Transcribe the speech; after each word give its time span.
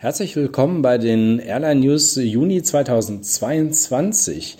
Herzlich 0.00 0.36
willkommen 0.36 0.80
bei 0.80 0.96
den 0.96 1.40
Airline 1.40 1.80
News 1.80 2.14
Juni 2.14 2.62
2022. 2.62 4.56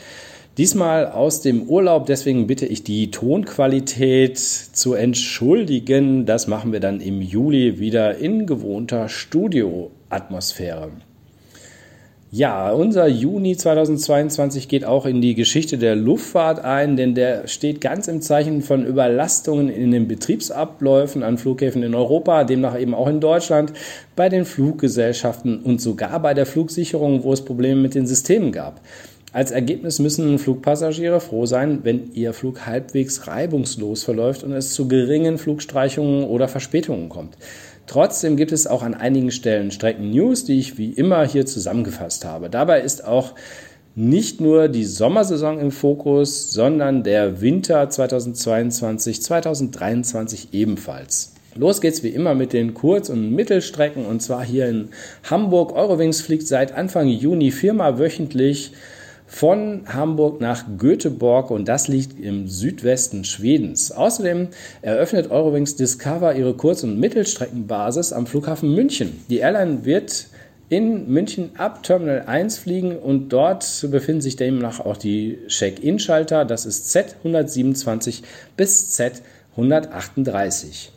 Diesmal 0.57 1.07
aus 1.07 1.43
dem 1.43 1.63
Urlaub, 1.63 2.07
deswegen 2.07 2.49
bitte 2.49 2.67
ich 2.67 2.83
die 2.83 3.13
Tonqualität 3.13 4.37
zu 4.37 4.95
entschuldigen. 4.95 6.27
Das 6.27 6.49
machen 6.49 6.73
wir 6.73 6.81
dann 6.81 7.01
im 7.01 7.23
Juli 7.23 7.79
wieder 7.79 8.19
in 8.19 8.47
gewohnter 8.49 9.09
Studioatmosphäre. 9.09 10.91
Ja, 12.31 12.73
unser 12.73 13.07
Juni 13.07 13.57
2022 13.57 14.69
geht 14.69 14.85
auch 14.85 15.07
in 15.07 15.23
die 15.23 15.35
Geschichte 15.35 15.79
der 15.79 15.97
Luftfahrt 15.97 16.63
ein, 16.63 16.99
denn 16.99 17.15
der 17.15 17.49
steht 17.49 17.81
ganz 17.81 18.07
im 18.07 18.21
Zeichen 18.21 18.61
von 18.61 18.85
Überlastungen 18.85 19.71
in 19.71 19.93
den 19.93 20.09
Betriebsabläufen 20.09 21.23
an 21.23 21.39
Flughäfen 21.39 21.83
in 21.83 21.95
Europa, 21.95 22.45
demnach 22.45 22.79
eben 22.79 22.93
auch 22.93 23.09
in 23.09 23.21
Deutschland, 23.21 23.73
bei 24.15 24.29
den 24.29 24.45
Fluggesellschaften 24.45 25.61
und 25.61 25.81
sogar 25.81 26.21
bei 26.21 26.35
der 26.35 26.45
Flugsicherung, 26.45 27.25
wo 27.25 27.33
es 27.33 27.43
Probleme 27.43 27.81
mit 27.81 27.95
den 27.95 28.07
Systemen 28.07 28.53
gab. 28.53 28.83
Als 29.33 29.51
Ergebnis 29.51 29.99
müssen 29.99 30.39
Flugpassagiere 30.39 31.21
froh 31.21 31.47
sein, 31.47 31.81
wenn 31.83 32.13
ihr 32.13 32.35
Flug 32.35 32.67
halbwegs 32.67 33.27
reibungslos 33.27 34.03
verläuft 34.03 34.43
und 34.43 34.53
es 34.53 34.75
zu 34.75 34.87
geringen 34.87 35.39
Flugstreichungen 35.39 36.25
oder 36.25 36.49
Verspätungen 36.49 37.09
kommt. 37.09 37.37
Trotzdem 37.89 38.37
gibt 38.37 38.53
es 38.53 38.67
auch 38.67 38.83
an 38.83 38.95
einigen 38.95 39.31
Stellen 39.31 39.71
Strecken-News, 39.71 40.45
die 40.45 40.59
ich 40.59 40.77
wie 40.77 40.91
immer 40.91 41.27
hier 41.27 41.47
zusammengefasst 41.47 42.27
habe. 42.27 42.51
Dabei 42.51 42.83
ist 42.83 43.05
auch 43.05 43.35
nicht 43.95 44.41
nur 44.41 44.69
die 44.69 44.85
Sommersaison 44.85 45.59
im 45.59 45.73
Fokus, 45.73 46.53
sondern 46.53 47.03
der 47.03 47.41
Winter 47.41 47.89
2022, 47.89 49.23
2023 49.23 50.49
ebenfalls. 50.53 51.33
Los 51.57 51.81
geht's 51.81 52.03
wie 52.03 52.11
immer 52.11 52.35
mit 52.35 52.53
den 52.53 52.75
Kurz- 52.75 53.09
und 53.09 53.35
Mittelstrecken 53.35 54.05
und 54.05 54.21
zwar 54.21 54.45
hier 54.45 54.69
in 54.69 54.91
Hamburg. 55.29 55.75
Eurowings 55.75 56.21
fliegt 56.21 56.47
seit 56.47 56.73
Anfang 56.73 57.09
Juni 57.09 57.51
viermal 57.51 57.99
wöchentlich 57.99 58.73
von 59.29 59.83
Hamburg 59.87 60.41
nach 60.41 60.65
Göteborg 60.79 61.51
und 61.51 61.69
das 61.69 61.87
liegt 61.87 62.19
im 62.19 62.49
Südwesten 62.49 63.25
Schwedens. 63.25 63.93
Außerdem 63.93 64.49
eröffnet 64.81 65.31
Eurowings 65.31 65.77
Discover 65.77 66.35
ihre 66.35 66.55
Kurz- 66.55 66.83
und 66.83 66.99
Mittelstreckenbasis 66.99 68.13
am 68.13 68.27
Flughafen 68.27 68.75
München. 68.75 69.23
Die 69.29 69.39
Airline 69.39 69.85
wird 69.85 70.29
in 70.71 71.09
München 71.11 71.51
ab 71.57 71.83
Terminal 71.83 72.23
1 72.27 72.59
fliegen 72.59 72.97
und 72.97 73.29
dort 73.29 73.87
befinden 73.91 74.23
sich 74.23 74.37
demnach 74.37 74.81
auch 74.81 74.97
die 74.97 75.39
Check-in-Schalter. 75.47 76.45
Das 76.45 76.67
ist 76.67 76.95
Z127 76.97 78.23
bis 78.57 78.99
Z138. 78.99 80.89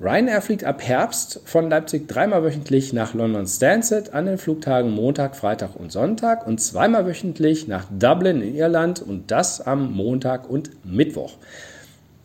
Ryanair 0.00 0.42
fliegt 0.42 0.64
ab 0.64 0.82
Herbst 0.82 1.40
von 1.44 1.70
Leipzig 1.70 2.08
dreimal 2.08 2.42
wöchentlich 2.42 2.92
nach 2.92 3.14
London 3.14 3.46
Stansted 3.46 4.12
an 4.12 4.26
den 4.26 4.38
Flugtagen 4.38 4.90
Montag, 4.90 5.36
Freitag 5.36 5.76
und 5.76 5.92
Sonntag 5.92 6.48
und 6.48 6.60
zweimal 6.60 7.06
wöchentlich 7.06 7.68
nach 7.68 7.86
Dublin 7.96 8.42
in 8.42 8.56
Irland 8.56 9.00
und 9.00 9.30
das 9.30 9.60
am 9.60 9.92
Montag 9.92 10.50
und 10.50 10.70
Mittwoch. 10.84 11.34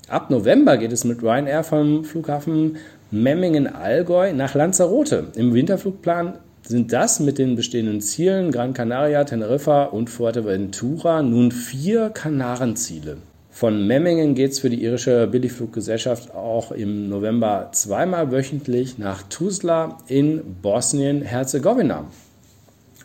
Ab 0.07 0.31
November 0.31 0.77
geht 0.77 0.91
es 0.91 1.03
mit 1.03 1.21
Ryanair 1.21 1.63
vom 1.63 2.03
Flughafen 2.03 2.77
Memmingen-Allgäu 3.11 4.33
nach 4.33 4.55
Lanzarote. 4.55 5.27
Im 5.35 5.53
Winterflugplan 5.53 6.39
sind 6.63 6.91
das 6.91 7.19
mit 7.19 7.37
den 7.37 7.55
bestehenden 7.55 8.01
Zielen 8.01 8.51
Gran 8.51 8.73
Canaria, 8.73 9.23
Teneriffa 9.23 9.83
und 9.85 10.09
Fuerteventura 10.09 11.21
nun 11.21 11.51
vier 11.51 12.09
Kanarenziele. 12.09 13.17
Von 13.51 13.87
Memmingen 13.87 14.35
geht 14.35 14.51
es 14.51 14.59
für 14.59 14.69
die 14.69 14.83
irische 14.83 15.27
Billigfluggesellschaft 15.27 16.33
auch 16.33 16.71
im 16.71 17.09
November 17.09 17.69
zweimal 17.73 18.31
wöchentlich 18.31 18.97
nach 18.97 19.23
Tuzla 19.23 19.97
in 20.07 20.55
Bosnien-Herzegowina. 20.61 22.05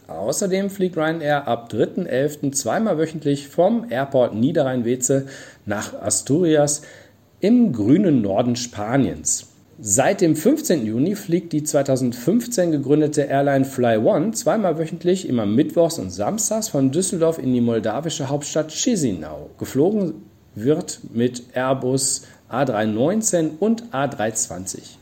Außerdem 0.07 0.69
fliegt 0.69 0.97
Ryanair 0.97 1.49
ab 1.49 1.71
3.11. 1.73 2.53
zweimal 2.53 2.99
wöchentlich 2.99 3.49
vom 3.49 3.87
Airport 3.91 4.35
Niederrhein-Weze 4.35 5.27
nach 5.65 5.95
Asturias 5.95 6.83
im 7.41 7.73
grünen 7.73 8.21
Norden 8.21 8.55
Spaniens. 8.55 9.49
Seit 9.81 10.21
dem 10.21 10.37
15. 10.37 10.87
Juni 10.87 11.17
fliegt 11.17 11.53
die 11.53 11.65
2015 11.65 12.71
gegründete 12.71 13.23
Airline 13.23 13.65
Fly 13.65 13.97
One 13.97 14.31
zweimal 14.33 14.79
wöchentlich, 14.79 15.29
immer 15.29 15.47
mittwochs 15.47 15.99
und 15.99 16.11
samstags 16.11 16.69
von 16.69 16.93
Düsseldorf 16.93 17.39
in 17.39 17.53
die 17.53 17.61
moldawische 17.61 18.29
Hauptstadt 18.29 18.69
Chisinau. 18.71 19.51
Geflogen 19.59 20.15
wird 20.55 21.01
mit 21.13 21.55
Airbus 21.55 22.27
A319 22.51 23.59
und 23.59 23.85
A320. 23.93 24.97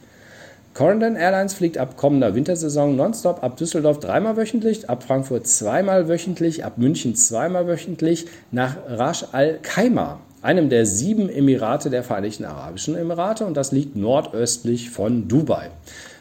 Corendon 0.75 1.17
Airlines 1.17 1.53
fliegt 1.53 1.77
ab 1.77 1.99
kommender 1.99 2.35
Wintersaison 2.35 2.97
nonstop 2.97 3.45
ab 3.45 3.59
Düsseldorf 3.59 4.01
dreimal 4.01 4.39
wöchentlich, 4.39 4.89
ab 4.89 5.03
Frankfurt 5.03 5.47
zweimal 5.47 6.09
wöchentlich, 6.09 6.65
ab 6.65 6.79
München 6.79 7.15
zweimal 7.15 7.67
wöchentlich 7.67 8.27
nach 8.53 8.77
Rasch 8.89 9.27
Al 9.33 9.59
Khaimah, 9.63 10.21
einem 10.41 10.71
der 10.71 10.87
sieben 10.87 11.29
Emirate 11.29 11.91
der 11.91 12.03
Vereinigten 12.03 12.47
Arabischen 12.47 12.97
Emirate 12.97 13.45
und 13.45 13.55
das 13.55 13.73
liegt 13.73 13.97
nordöstlich 13.97 14.89
von 14.89 15.29
Dubai. 15.29 15.71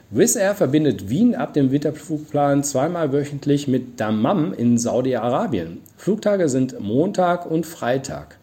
Wizz 0.09 0.35
Air 0.35 0.55
verbindet 0.55 1.09
Wien 1.09 1.35
ab 1.35 1.53
dem 1.53 1.71
Winterflugplan 1.71 2.65
zweimal 2.65 3.13
wöchentlich 3.13 3.69
mit 3.69 4.01
Dammam 4.01 4.53
in 4.53 4.77
Saudi-Arabien. 4.77 5.77
Flugtage 5.95 6.49
sind 6.49 6.81
Montag 6.81 7.49
und 7.49 7.65
Freitag. 7.65 8.37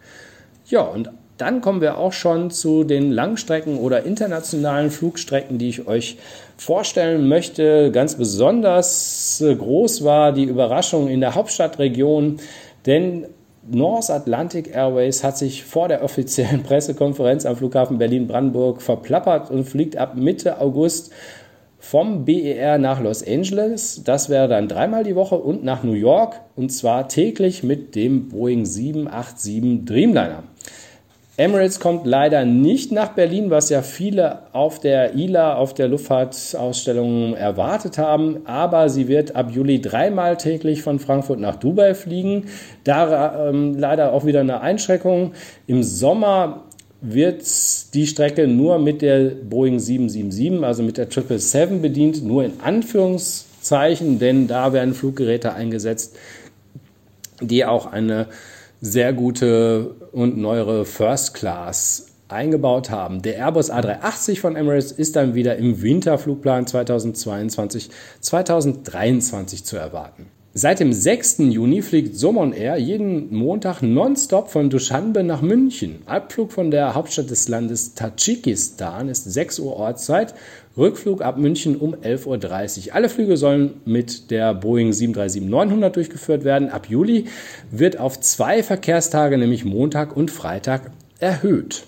Ja, 0.68 0.82
und 0.82 1.10
dann 1.38 1.60
kommen 1.62 1.80
wir 1.80 1.96
auch 1.96 2.12
schon 2.12 2.50
zu 2.50 2.84
den 2.84 3.10
Langstrecken 3.10 3.78
oder 3.78 4.02
internationalen 4.04 4.90
Flugstrecken, 4.90 5.56
die 5.56 5.70
ich 5.70 5.86
euch 5.86 6.18
vorstellen 6.58 7.26
möchte. 7.26 7.90
Ganz 7.90 8.16
besonders 8.16 9.40
äh, 9.40 9.54
groß 9.54 10.04
war 10.04 10.32
die 10.32 10.44
Überraschung 10.44 11.08
in 11.08 11.20
der 11.20 11.34
Hauptstadtregion, 11.34 12.38
denn 12.84 13.26
North 13.70 14.10
Atlantic 14.10 14.74
Airways 14.74 15.24
hat 15.24 15.38
sich 15.38 15.64
vor 15.64 15.88
der 15.88 16.02
offiziellen 16.02 16.62
Pressekonferenz 16.64 17.46
am 17.46 17.56
Flughafen 17.56 17.96
Berlin-Brandenburg 17.96 18.82
verplappert 18.82 19.50
und 19.50 19.64
fliegt 19.64 19.96
ab 19.96 20.16
Mitte 20.16 20.60
August 20.60 21.12
vom 21.78 22.24
BER 22.24 22.78
nach 22.78 23.00
Los 23.00 23.26
Angeles. 23.26 24.02
Das 24.04 24.28
wäre 24.28 24.48
dann 24.48 24.68
dreimal 24.68 25.04
die 25.04 25.14
Woche 25.14 25.36
und 25.36 25.64
nach 25.64 25.84
New 25.84 25.92
York 25.92 26.40
und 26.56 26.70
zwar 26.70 27.08
täglich 27.08 27.62
mit 27.62 27.94
dem 27.94 28.28
Boeing 28.28 28.64
787 28.64 29.84
Dreamliner. 29.84 30.42
Emirates 31.38 31.78
kommt 31.78 32.04
leider 32.04 32.44
nicht 32.44 32.90
nach 32.90 33.10
Berlin, 33.10 33.48
was 33.48 33.70
ja 33.70 33.82
viele 33.82 34.40
auf 34.52 34.80
der 34.80 35.14
ILA, 35.14 35.54
auf 35.54 35.72
der 35.72 35.86
Luftfahrtausstellung 35.86 37.34
erwartet 37.34 37.96
haben. 37.96 38.44
Aber 38.44 38.88
sie 38.88 39.06
wird 39.06 39.36
ab 39.36 39.52
Juli 39.52 39.80
dreimal 39.80 40.36
täglich 40.36 40.82
von 40.82 40.98
Frankfurt 40.98 41.38
nach 41.38 41.54
Dubai 41.54 41.94
fliegen. 41.94 42.46
Da 42.82 43.50
ähm, 43.50 43.78
leider 43.78 44.12
auch 44.12 44.26
wieder 44.26 44.40
eine 44.40 44.62
Einschränkung. 44.62 45.32
Im 45.68 45.84
Sommer 45.84 46.64
wird 47.00 47.44
die 47.94 48.08
Strecke 48.08 48.48
nur 48.48 48.80
mit 48.80 49.00
der 49.00 49.30
Boeing 49.30 49.78
777, 49.78 50.64
also 50.64 50.82
mit 50.82 50.96
der 50.96 51.04
777 51.04 51.80
bedient, 51.80 52.24
nur 52.24 52.44
in 52.44 52.54
Anführungszeichen, 52.60 54.18
denn 54.18 54.48
da 54.48 54.72
werden 54.72 54.92
Fluggeräte 54.92 55.52
eingesetzt, 55.52 56.16
die 57.40 57.64
auch 57.64 57.86
eine 57.86 58.26
sehr 58.80 59.12
gute 59.12 59.94
und 60.12 60.36
neuere 60.36 60.84
First 60.84 61.34
Class 61.34 62.06
eingebaut 62.28 62.90
haben. 62.90 63.22
Der 63.22 63.36
Airbus 63.36 63.72
A380 63.72 64.40
von 64.40 64.56
Emirates 64.56 64.92
ist 64.92 65.16
dann 65.16 65.34
wieder 65.34 65.56
im 65.56 65.82
Winterflugplan 65.82 66.66
2022, 66.66 67.90
2023 68.20 69.64
zu 69.64 69.76
erwarten. 69.76 70.26
Seit 70.54 70.80
dem 70.80 70.92
6. 70.92 71.38
Juni 71.38 71.82
fliegt 71.82 72.16
Somon 72.16 72.52
Air 72.52 72.78
jeden 72.78 73.32
Montag 73.32 73.80
nonstop 73.80 74.50
von 74.50 74.70
Dushanbe 74.70 75.22
nach 75.22 75.40
München. 75.40 76.02
Abflug 76.06 76.52
von 76.52 76.70
der 76.70 76.94
Hauptstadt 76.94 77.30
des 77.30 77.48
Landes 77.48 77.94
Tadschikistan 77.94 79.08
ist 79.08 79.24
6 79.32 79.60
Uhr 79.60 79.76
Ortszeit 79.76 80.34
Rückflug 80.78 81.22
ab 81.22 81.36
München 81.36 81.76
um 81.76 81.94
11.30 81.94 82.88
Uhr. 82.88 82.94
Alle 82.94 83.08
Flüge 83.08 83.36
sollen 83.36 83.74
mit 83.84 84.30
der 84.30 84.54
Boeing 84.54 84.90
737-900 84.90 85.90
durchgeführt 85.90 86.44
werden. 86.44 86.70
Ab 86.70 86.88
Juli 86.88 87.26
wird 87.70 87.98
auf 87.98 88.20
zwei 88.20 88.62
Verkehrstage, 88.62 89.36
nämlich 89.36 89.64
Montag 89.64 90.16
und 90.16 90.30
Freitag, 90.30 90.92
erhöht. 91.18 91.84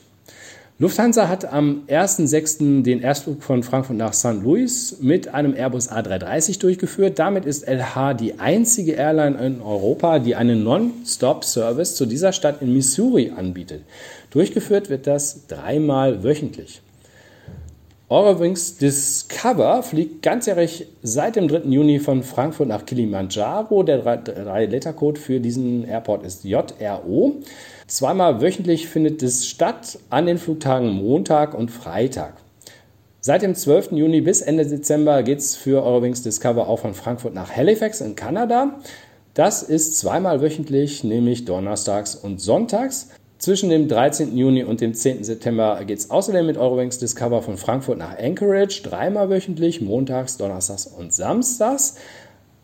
Lufthansa 0.80 1.28
hat 1.28 1.44
am 1.44 1.82
1.6. 1.88 2.82
den 2.84 3.02
Erstflug 3.02 3.42
von 3.42 3.62
Frankfurt 3.62 3.98
nach 3.98 4.14
St. 4.14 4.42
Louis 4.42 4.96
mit 5.02 5.28
einem 5.28 5.54
Airbus 5.54 5.92
A330 5.92 6.58
durchgeführt. 6.58 7.18
Damit 7.18 7.44
ist 7.44 7.68
LH 7.68 8.14
die 8.14 8.38
einzige 8.38 8.92
Airline 8.92 9.36
in 9.44 9.60
Europa, 9.60 10.20
die 10.20 10.36
einen 10.36 10.64
Non-Stop-Service 10.64 11.96
zu 11.96 12.06
dieser 12.06 12.32
Stadt 12.32 12.62
in 12.62 12.72
Missouri 12.72 13.30
anbietet. 13.36 13.82
Durchgeführt 14.30 14.88
wird 14.88 15.06
das 15.06 15.46
dreimal 15.48 16.24
wöchentlich. 16.24 16.80
Eurowings 18.12 18.76
Discover 18.76 19.84
fliegt 19.84 20.22
ganzjährig 20.22 20.88
seit 21.00 21.36
dem 21.36 21.46
3. 21.46 21.58
Juni 21.68 22.00
von 22.00 22.24
Frankfurt 22.24 22.66
nach 22.66 22.84
Kilimanjaro. 22.84 23.84
Der 23.84 24.04
3-Letter-Code 24.04 25.20
für 25.20 25.38
diesen 25.38 25.84
Airport 25.84 26.24
ist 26.24 26.42
JRO. 26.42 27.36
Zweimal 27.86 28.40
wöchentlich 28.40 28.88
findet 28.88 29.22
es 29.22 29.46
statt 29.46 30.00
an 30.10 30.26
den 30.26 30.38
Flugtagen 30.38 30.90
Montag 30.90 31.54
und 31.54 31.70
Freitag. 31.70 32.32
Seit 33.20 33.42
dem 33.42 33.54
12. 33.54 33.92
Juni 33.92 34.22
bis 34.22 34.42
Ende 34.42 34.66
Dezember 34.66 35.22
geht 35.22 35.38
es 35.38 35.54
für 35.54 35.84
Eurowings 35.84 36.24
Discover 36.24 36.66
auch 36.66 36.80
von 36.80 36.94
Frankfurt 36.94 37.34
nach 37.34 37.54
Halifax 37.54 38.00
in 38.00 38.16
Kanada. 38.16 38.80
Das 39.34 39.62
ist 39.62 39.96
zweimal 39.98 40.42
wöchentlich, 40.42 41.04
nämlich 41.04 41.44
donnerstags 41.44 42.16
und 42.16 42.40
sonntags. 42.40 43.10
Zwischen 43.40 43.70
dem 43.70 43.88
13. 43.88 44.36
Juni 44.36 44.64
und 44.64 44.82
dem 44.82 44.92
10. 44.92 45.24
September 45.24 45.82
geht 45.86 45.98
es 45.98 46.10
außerdem 46.10 46.44
mit 46.44 46.58
Eurowings 46.58 46.98
Discover 46.98 47.40
von 47.40 47.56
Frankfurt 47.56 47.96
nach 47.96 48.18
Anchorage, 48.18 48.82
dreimal 48.82 49.30
wöchentlich, 49.30 49.80
montags, 49.80 50.36
donnerstags 50.36 50.86
und 50.86 51.14
samstags. 51.14 51.94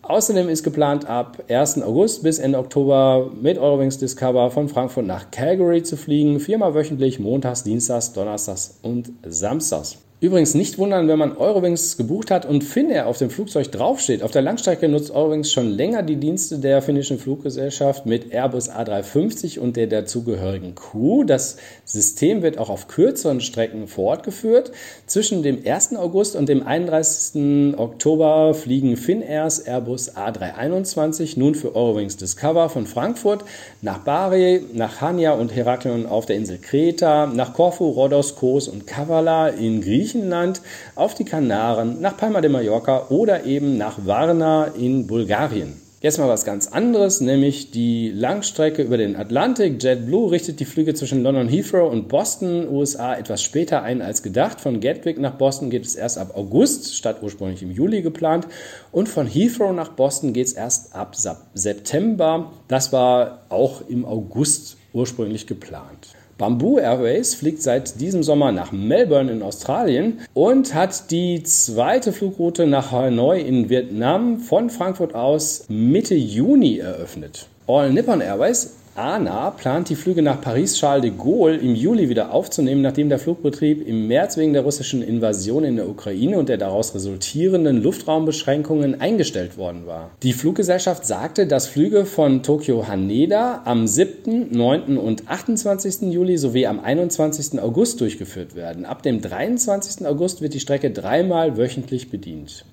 Außerdem 0.03 0.51
ist 0.51 0.65
geplant, 0.65 1.07
ab 1.07 1.43
1. 1.49 1.81
August 1.83 2.23
bis 2.25 2.39
Ende 2.39 2.59
Oktober 2.59 3.31
mit 3.41 3.57
Eurowings 3.57 3.97
Discover 3.97 4.51
von 4.51 4.69
Frankfurt 4.69 5.07
nach 5.07 5.31
Calgary 5.31 5.83
zu 5.83 5.97
fliegen, 5.97 6.41
viermal 6.41 6.75
wöchentlich, 6.75 7.19
montags, 7.19 7.63
dienstags, 7.63 8.13
donnerstags 8.13 8.79
und 8.83 9.13
samstags. 9.27 9.97
Übrigens 10.27 10.55
nicht 10.55 10.77
wundern, 10.79 11.07
wenn 11.07 11.21
man 11.21 11.37
Eurowings 11.37 11.97
gebucht 11.97 12.33
hat 12.33 12.47
und 12.47 12.65
Finnair 12.65 13.07
auf 13.07 13.17
dem 13.17 13.31
Flugzeug 13.31 13.71
draufsteht. 13.71 14.25
Auf 14.25 14.33
der 14.33 14.43
Langstrecke 14.43 14.89
nutzt 14.89 15.13
Eurowings 15.13 15.53
schon 15.53 15.71
länger 15.71 16.03
die 16.03 16.17
Dienste 16.17 16.59
der 16.59 16.83
finnischen 16.83 17.21
Fluggesellschaft 17.21 18.07
mit 18.07 18.33
Airbus 18.33 18.69
A350 18.69 19.61
und 19.61 19.77
der 19.77 19.87
dazugehörigen 19.87 20.75
Crew. 20.75 21.23
Das 21.23 21.59
System 21.85 22.43
wird 22.43 22.59
auch 22.59 22.71
auf 22.71 22.89
kürzeren 22.89 23.41
Strecken 23.41 23.87
fortgeführt. 23.87 24.73
Zwischen 25.07 25.45
dem 25.45 25.61
1. 25.65 25.95
August 25.95 26.35
und 26.35 26.49
dem 26.49 26.67
31. 26.67 27.79
Oktober 27.79 28.53
fliegen 28.53 28.97
Finnairs 28.97 29.61
Airbus 29.61 30.17
A321 30.17 31.39
nun 31.39 31.55
für 31.55 31.77
Eurowings 31.77 32.17
Discover 32.17 32.69
von 32.69 32.89
Frankfurt 32.89 33.45
nach 33.81 33.99
Bari, 33.99 34.65
nach 34.73 35.01
Hania 35.01 35.35
und 35.35 35.55
Heraklion 35.55 36.05
auf 36.05 36.27
der 36.27 36.35
Insel 36.35 36.59
Kreta, 36.59 37.27
nach 37.27 37.55
Korfu, 37.55 37.91
Rhodos, 37.91 38.35
Kos 38.35 38.67
und 38.67 38.89
Kavala 38.89 39.51
in 39.51 39.83
Griechenland 39.83 40.16
Griechenland, 40.17 40.63
auf 40.95 41.15
die 41.15 41.25
Kanaren, 41.25 42.01
nach 42.01 42.17
Palma 42.17 42.41
de 42.41 42.51
Mallorca 42.51 43.07
oder 43.11 43.45
eben 43.45 43.77
nach 43.77 43.99
Varna 44.05 44.67
in 44.79 45.07
Bulgarien. 45.07 45.75
Jetzt 46.01 46.19
mal 46.19 46.29
was 46.29 46.45
ganz 46.45 46.69
anderes, 46.69 47.21
nämlich 47.21 47.71
die 47.71 48.11
Langstrecke 48.11 48.83
über 48.83 48.97
den 48.97 49.17
Atlantik. 49.17 49.83
JetBlue 49.83 50.31
richtet 50.31 50.61
die 50.61 50.65
Flüge 50.65 50.95
zwischen 50.95 51.23
London 51.23 51.49
Heathrow 51.49 51.91
und 51.91 52.09
Boston, 52.09 52.69
USA, 52.69 53.15
etwas 53.15 53.43
später 53.43 53.83
ein 53.83 54.03
als 54.03 54.23
gedacht. 54.23 54.61
Von 54.61 54.81
Gatwick 54.81 55.19
nach 55.19 55.35
Boston 55.35 55.69
geht 55.69 55.85
es 55.85 55.97
erst 55.97 56.19
ab 56.19 56.37
August, 56.37 56.95
statt 56.95 57.19
ursprünglich 57.23 57.63
im 57.63 57.73
Juli 57.73 58.03
geplant. 58.03 58.47
Und 58.93 59.09
von 59.09 59.27
Heathrow 59.27 59.73
nach 59.75 59.91
Boston 59.91 60.33
geht 60.33 60.47
es 60.47 60.53
erst 60.53 60.95
ab 60.95 61.17
September. 61.55 62.53
Das 62.69 62.93
war 62.93 63.43
auch 63.49 63.83
im 63.89 64.05
August 64.05 64.77
ursprünglich 64.93 65.47
geplant. 65.47 66.16
Bamboo 66.39 66.79
Airways 66.79 67.35
fliegt 67.35 67.63
seit 67.63 67.99
diesem 67.99 68.23
Sommer 68.23 68.53
nach 68.53 68.71
Melbourne 68.71 69.33
in 69.33 69.43
Australien 69.43 70.21
und 70.35 70.75
hat 70.75 71.11
die 71.11 71.43
zweite 71.43 72.13
Flugroute 72.13 72.67
nach 72.67 72.93
Hanoi 72.93 73.41
in 73.41 73.71
Vietnam 73.71 74.41
von 74.41 74.69
Frankfurt 74.69 75.15
aus 75.15 75.65
Mitte 75.69 76.15
Juni 76.15 76.77
eröffnet. 76.79 77.47
All 77.67 77.91
Nippon 77.91 78.21
Airways 78.21 78.77
ANA 78.97 79.51
plant 79.51 79.91
die 79.91 79.95
Flüge 79.95 80.23
nach 80.23 80.41
Paris-Charles 80.41 81.03
de 81.03 81.11
Gaulle 81.11 81.57
im 81.57 81.75
Juli 81.75 82.09
wieder 82.09 82.33
aufzunehmen, 82.33 82.81
nachdem 82.81 83.11
der 83.11 83.19
Flugbetrieb 83.19 83.87
im 83.87 84.07
März 84.07 84.39
wegen 84.39 84.55
der 84.55 84.63
russischen 84.63 85.03
Invasion 85.03 85.65
in 85.65 85.77
der 85.77 85.89
Ukraine 85.89 86.39
und 86.39 86.49
der 86.49 86.57
daraus 86.57 86.95
resultierenden 86.95 87.83
Luftraumbeschränkungen 87.83 88.99
eingestellt 88.99 89.59
worden 89.59 89.87
war. 89.87 90.11
Die 90.23 90.33
Fluggesellschaft 90.33 91.05
sagte, 91.05 91.47
dass 91.47 91.67
Flüge 91.67 92.07
von 92.07 92.43
Tokio 92.43 92.89
Haneda 92.89 93.61
am 93.67 93.87
7., 93.87 94.49
9. 94.57 94.97
und 94.97 95.29
28. 95.29 96.13
Juli 96.13 96.39
sowie 96.39 96.67
am 96.67 96.81
21. 96.81 97.61
August 97.61 98.01
durchgeführt 98.01 98.57
werden. 98.57 98.87
Ab 98.87 99.03
dem 99.03 99.21
23. 99.21 100.07
August 100.07 100.41
wird 100.41 100.55
die 100.55 100.61
Strecke 100.61 100.91
dreimal 100.91 101.59
wöchentlich 101.59 102.11
bedient. 102.11 102.65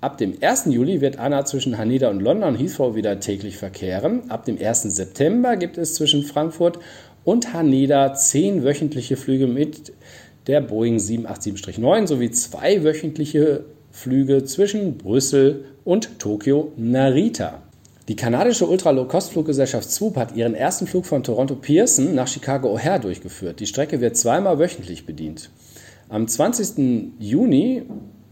Ab 0.00 0.16
dem 0.16 0.34
1. 0.40 0.66
Juli 0.66 1.00
wird 1.00 1.18
ANA 1.18 1.44
zwischen 1.44 1.76
Haneda 1.76 2.08
und 2.08 2.20
London 2.20 2.54
Heathrow 2.54 2.94
wieder 2.94 3.18
täglich 3.18 3.56
verkehren. 3.56 4.30
Ab 4.30 4.44
dem 4.44 4.56
1. 4.56 4.82
September 4.82 5.56
gibt 5.56 5.76
es 5.76 5.94
zwischen 5.94 6.22
Frankfurt 6.22 6.78
und 7.24 7.52
Haneda 7.52 8.14
zehn 8.14 8.62
wöchentliche 8.62 9.16
Flüge 9.16 9.48
mit 9.48 9.92
der 10.46 10.60
Boeing 10.60 10.98
787-9 10.98 12.06
sowie 12.06 12.30
zwei 12.30 12.84
wöchentliche 12.84 13.64
Flüge 13.90 14.44
zwischen 14.44 14.98
Brüssel 14.98 15.64
und 15.84 16.20
Tokio 16.20 16.72
Narita. 16.76 17.62
Die 18.06 18.14
kanadische 18.14 18.68
Ultra-Low-Cost-Fluggesellschaft 18.68 19.90
Swoop 19.90 20.16
hat 20.16 20.36
ihren 20.36 20.54
ersten 20.54 20.86
Flug 20.86 21.06
von 21.06 21.24
Toronto 21.24 21.56
Pearson 21.56 22.14
nach 22.14 22.28
Chicago 22.28 22.72
O'Hare 22.76 23.00
durchgeführt. 23.00 23.58
Die 23.58 23.66
Strecke 23.66 24.00
wird 24.00 24.16
zweimal 24.16 24.60
wöchentlich 24.60 25.06
bedient. 25.06 25.50
Am 26.08 26.28
20. 26.28 27.10
Juni 27.18 27.82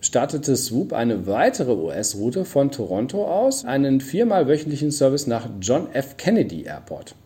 startete 0.06 0.56
Swoop 0.56 0.92
eine 0.92 1.26
weitere 1.26 1.72
US-Route 1.72 2.44
von 2.44 2.70
Toronto 2.70 3.26
aus, 3.26 3.64
einen 3.64 4.00
viermal 4.00 4.46
wöchentlichen 4.46 4.92
Service 4.92 5.26
nach 5.26 5.48
John 5.60 5.92
F. 5.92 6.16
Kennedy 6.16 6.62
Airport. 6.62 7.16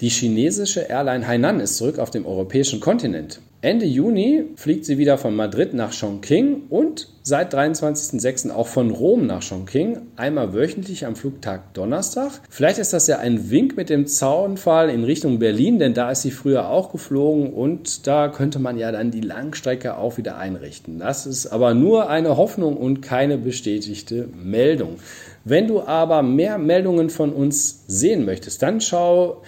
Die 0.00 0.08
chinesische 0.08 0.80
Airline 0.80 1.26
Hainan 1.26 1.60
ist 1.60 1.76
zurück 1.76 1.98
auf 1.98 2.10
dem 2.10 2.26
europäischen 2.26 2.80
Kontinent. 2.80 3.40
Ende 3.62 3.86
Juni 3.86 4.44
fliegt 4.56 4.84
sie 4.84 4.98
wieder 4.98 5.16
von 5.16 5.34
Madrid 5.34 5.72
nach 5.72 5.98
Chongqing 5.98 6.64
und 6.68 7.08
seit 7.22 7.54
23.06. 7.54 8.50
auch 8.50 8.66
von 8.66 8.90
Rom 8.90 9.26
nach 9.26 9.42
Chongqing, 9.42 9.98
einmal 10.14 10.52
wöchentlich 10.52 11.06
am 11.06 11.16
Flugtag 11.16 11.72
Donnerstag. 11.72 12.32
Vielleicht 12.50 12.78
ist 12.78 12.92
das 12.92 13.06
ja 13.06 13.18
ein 13.18 13.50
Wink 13.50 13.74
mit 13.76 13.88
dem 13.88 14.06
Zaunfall 14.06 14.90
in 14.90 15.04
Richtung 15.04 15.38
Berlin, 15.38 15.78
denn 15.78 15.94
da 15.94 16.10
ist 16.10 16.20
sie 16.20 16.32
früher 16.32 16.68
auch 16.68 16.92
geflogen 16.92 17.54
und 17.54 18.06
da 18.06 18.28
könnte 18.28 18.58
man 18.58 18.76
ja 18.76 18.92
dann 18.92 19.10
die 19.10 19.22
Langstrecke 19.22 19.96
auch 19.96 20.18
wieder 20.18 20.36
einrichten. 20.36 20.98
Das 20.98 21.26
ist 21.26 21.46
aber 21.46 21.72
nur 21.72 22.10
eine 22.10 22.36
Hoffnung 22.36 22.76
und 22.76 23.00
keine 23.00 23.38
bestätigte 23.38 24.28
Meldung. 24.36 24.98
Wenn 25.44 25.66
du 25.66 25.80
aber 25.80 26.22
mehr 26.22 26.58
Meldungen 26.58 27.08
von 27.08 27.32
uns 27.32 27.84
sehen 27.86 28.26
möchtest, 28.26 28.62
dann 28.62 28.82
schau 28.82 29.42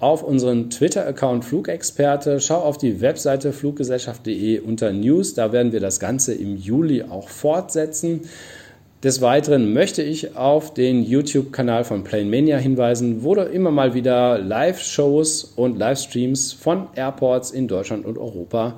auf 0.00 0.22
unseren 0.22 0.70
Twitter-Account 0.70 1.44
Flugexperte. 1.44 2.40
Schau 2.40 2.58
auf 2.58 2.78
die 2.78 3.00
Webseite 3.00 3.52
fluggesellschaft.de 3.52 4.60
unter 4.60 4.92
News. 4.92 5.34
Da 5.34 5.52
werden 5.52 5.72
wir 5.72 5.80
das 5.80 5.98
Ganze 5.98 6.34
im 6.34 6.56
Juli 6.56 7.02
auch 7.02 7.28
fortsetzen. 7.28 8.22
Des 9.02 9.20
Weiteren 9.20 9.72
möchte 9.72 10.02
ich 10.02 10.36
auf 10.36 10.74
den 10.74 11.04
YouTube-Kanal 11.04 11.84
von 11.84 12.02
Planemania 12.02 12.58
hinweisen, 12.58 13.22
wo 13.22 13.34
du 13.34 13.42
immer 13.42 13.70
mal 13.70 13.94
wieder 13.94 14.38
Live-Shows 14.38 15.52
und 15.54 15.78
Livestreams 15.78 16.52
von 16.52 16.88
Airports 16.96 17.52
in 17.52 17.68
Deutschland 17.68 18.04
und 18.04 18.18
Europa 18.18 18.76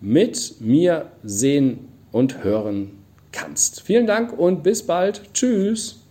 mit 0.00 0.60
mir 0.60 1.06
sehen 1.24 1.88
und 2.12 2.44
hören 2.44 2.92
kannst. 3.32 3.82
Vielen 3.82 4.06
Dank 4.06 4.38
und 4.38 4.62
bis 4.62 4.84
bald. 4.84 5.22
Tschüss. 5.34 6.04